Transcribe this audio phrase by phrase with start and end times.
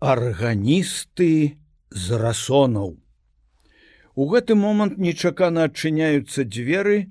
[0.00, 1.56] арганісты
[1.90, 2.96] з расонаў.
[4.14, 7.08] У гэты момант нечакана адчыняюцца дзверы,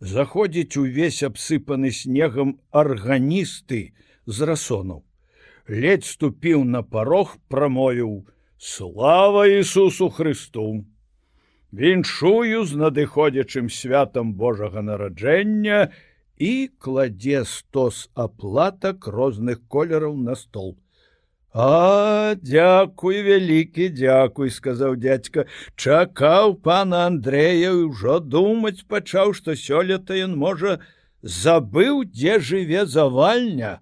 [0.00, 3.94] заходзіць увесь абсыпаны снегам арганісты
[4.26, 5.04] з расонаў.
[5.68, 8.26] Ледзь ступіў на парог, прамовіў:
[8.58, 10.84] Слава Ісусу Христу!
[11.70, 15.90] Віншую з надыходзячым святам Божага нараджэння
[16.38, 20.78] і кладзе стос аплатак розных колераў на стол.
[21.54, 25.44] А дзякуй вялікі дзякуй сказаў дядька
[25.78, 30.82] чакаў пана Андрэя ўжо думаць пачаў што сёлета ён можа
[31.22, 33.78] забыў дзе жыве завальня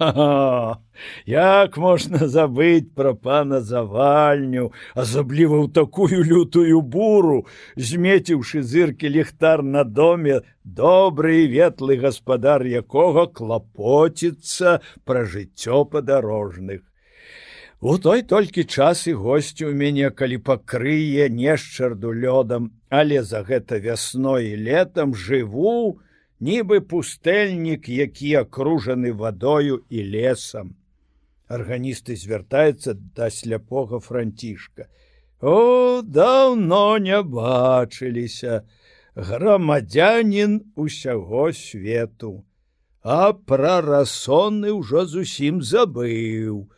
[0.00, 7.44] як можна забыць пра пана завальню асабліва ў такую лютую буру
[7.76, 16.88] змеціўшы зыркі ліхтар на доме добры і ветлы гаспадар якога клапоціцца пра жыццё падарожных
[17.80, 23.80] У той толькі час і госці ў мяне, калі пакрые нешчарду лёдам, але за гэта
[23.80, 25.96] вясной і летом жыву,
[26.44, 30.76] нібы пустэльнік, які акружаны вадою і лесам.
[31.48, 34.92] Арганісты звяртаюцца да сляпога францішка.
[35.40, 38.68] О, даўно не бачыліся,
[39.16, 42.44] грамадзянин усяго свету,
[43.00, 46.68] А пра расоны ўжо зусім забыў.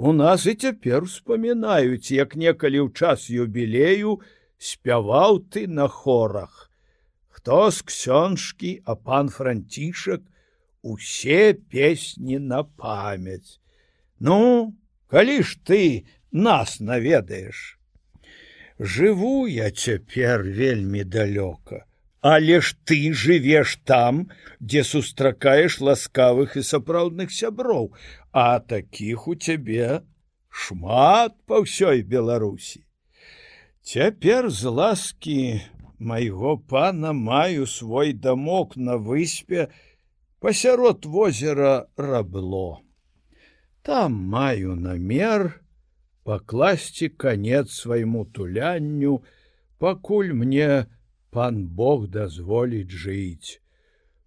[0.00, 4.22] У нас і цяпер успамінаюць, як некалі ў час юбілею
[4.54, 6.70] спяваў ты на хорах.
[7.26, 10.22] Хто з ксёншкі, а пан францішак
[10.86, 13.58] усе песні на памяць.
[14.22, 14.70] Ну,
[15.10, 17.74] калі ж ты нас наведаеш.
[18.78, 21.87] Жыву я цяпер вельмі далёка.
[22.20, 24.26] Але ж ты жывеш там,
[24.58, 27.94] дзе сустракаеш ласкавых і сапраўдных сяброў,
[28.32, 30.02] а такіх у цябе
[30.50, 32.82] шмат па ўсёй Беларусі.
[33.86, 35.62] Цяпер з ласкі
[35.98, 39.70] майго пана маю свой дамок на выспе
[40.40, 42.82] пасярод возера рабло.
[43.82, 45.62] Там маю намер
[46.26, 49.22] пакласці канец свайму тулянню,
[49.78, 50.86] пакуль мне,
[51.38, 53.62] пан Бог дазволіць жыць.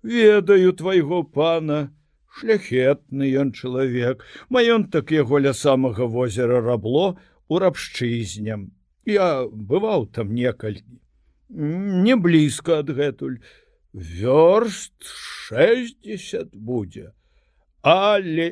[0.01, 1.79] Ведаю твайго пана,
[2.31, 7.17] шляхетны ён чалавек, маёнтак яго ля самага возера рабло
[7.51, 8.71] у рабшчызням.
[9.03, 11.01] Я бываў там некалькі.
[11.49, 13.43] Не блізка адгэтуль.
[13.91, 17.11] Вёрст 60 будзе.
[17.83, 18.47] Але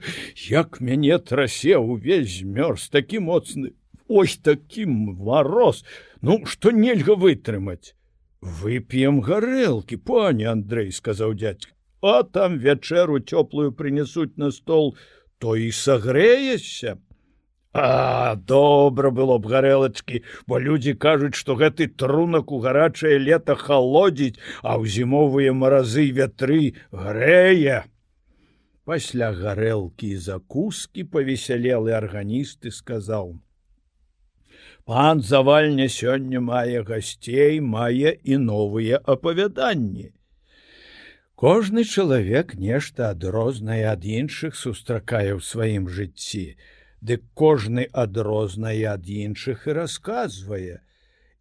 [0.50, 3.70] як мяне трасе увесь змёрз такі моцны,
[4.08, 5.86] ось такі мароз,
[6.26, 7.94] ну што нельга вытрымаць
[8.40, 11.72] вып'ем гарэлкі пане Андрей сказаў дядька.
[12.02, 14.96] А там вячэру цёплую прынесуць на стол
[15.38, 16.96] то і сагрэешся
[17.72, 24.40] а добра было б гарэлачкі бо людзі кажуць што гэты трунак у гарачае лета халодзіць
[24.62, 27.86] а ў зімовыя маразы вятры грэе.
[28.84, 33.38] Пасля гарэлкі і закускі павесялелы арганісты сказаў
[34.84, 40.10] пан завальня сёння мае гасцей мае і новыя апавяданні.
[41.40, 46.56] Кожны чалавек нешта адрознае ад іншых сустракае ў сваім жыцці.
[47.00, 50.84] Дык кожны адрознае ад іншых і расказвае.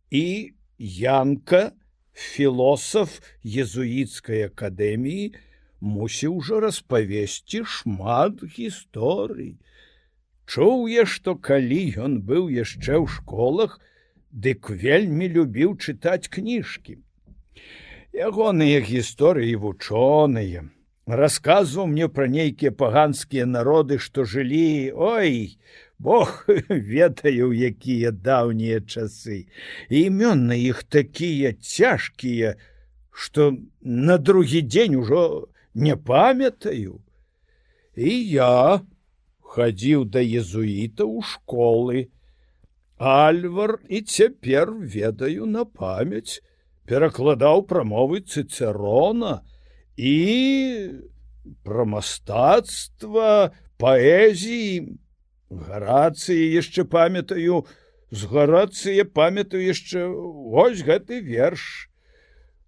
[0.07, 1.75] І янка
[2.13, 5.35] філосаф езуіцкай акадэміі
[5.79, 9.59] мусіў ужо распавесці шмат гісторый
[10.49, 13.77] Чуў я, што калі ён быў яшчэ ў школах,
[14.33, 16.97] дык вельмі любіў чытаць кніжкі.
[18.17, 20.65] Ягоныя гісторыі вучоныя.
[21.05, 25.57] Расказваў мне пра нейкія паганскія народы, што жылі, ой,
[25.99, 29.45] Бог ведаю, якія даўнія часы.
[29.89, 32.57] імён на іх такія цяжкія,
[33.11, 37.01] што на другі дзень ужо не памятаю.
[37.95, 38.81] І я,
[39.49, 42.07] хадзіў да езуіта ў школы.
[42.99, 46.43] Альвар і цяпер ведаю на памяць,
[46.89, 49.39] перакладаў прамовы цыцерона
[49.95, 50.15] і
[51.63, 54.97] пра мастацтва, паэзіі,
[55.49, 57.63] гарацыі яшчэ памятаю,
[58.11, 60.05] з гарацыя памятаю яшчэ
[60.53, 61.89] вось гэты верш.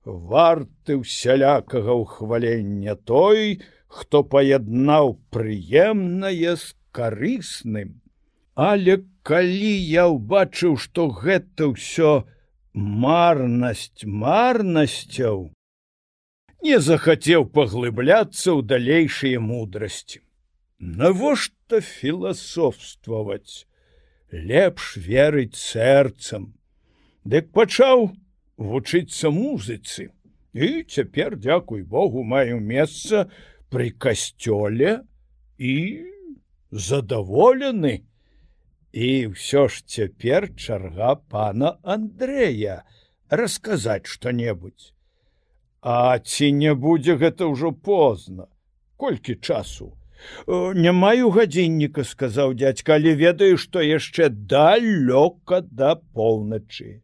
[0.05, 8.01] Варты ўсялякага ўхвалення той, хто паяднаў прыемнае з карысным.
[8.55, 12.27] Але калі я ўбачыў, што гэта ўсё
[12.73, 15.51] марнасць марнасцяў,
[16.61, 20.21] не захацеў паглыбляцца ў далейшыя мудрасці.
[20.79, 23.65] Навошта філасофстваваць
[24.31, 26.53] лепш верыць сэрцам
[27.23, 28.09] дык пачаў
[28.57, 30.09] вучыцца музыцы
[30.53, 33.27] і цяпер дзякуй Богу маю месца
[33.69, 35.01] пры касцёле
[35.57, 35.75] і
[36.71, 38.03] задаволены.
[38.91, 42.83] І ўсё ж цяпер чарга пана Андрэя
[43.29, 44.91] расказаць што-небудзь.
[45.81, 48.47] А ці не будзе гэта ўжо позна?
[48.97, 49.95] Колькі часу?
[50.47, 57.01] Не маю гадзінніка сказаў дядька але ведаю што яшчэ далёка да поўначы.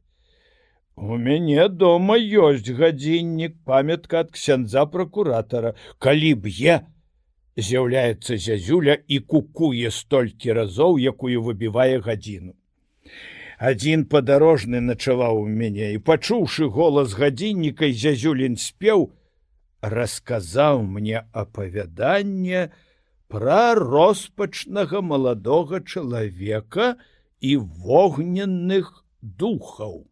[0.98, 5.74] У мяне дома ёсць гадзіннік памятка ад ксяндза пракуратара.
[5.98, 6.78] Калі б я
[7.58, 12.54] з'яўляецца зязюля і кукуе столькі разоў якую выбівае гадзіну.
[13.58, 19.10] Адзін падарожны начаваў у мяне і пачуўшы голас гадзінніка зязюлін спеў
[19.82, 22.70] расказаў мне апавяданне
[23.34, 26.96] пра роспачнага маладога чалавека
[27.42, 30.06] і вогненных духаў